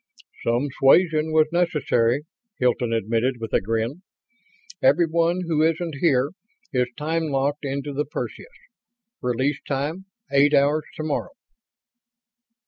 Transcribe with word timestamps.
"Some 0.43 0.69
suasion 0.79 1.31
was 1.31 1.49
necessary," 1.51 2.23
Hilton 2.57 2.91
admitted, 2.91 3.35
with 3.39 3.53
a 3.53 3.61
grin. 3.61 4.01
"Everyone 4.81 5.41
who 5.41 5.61
isn't 5.61 5.97
here 6.01 6.31
is 6.73 6.87
time 6.97 7.25
locked 7.25 7.65
into 7.65 7.93
the 7.93 8.05
Perseus. 8.05 8.49
Release 9.21 9.61
time 9.67 10.05
eight 10.33 10.55
hours 10.55 10.85
tomorrow." 10.95 11.33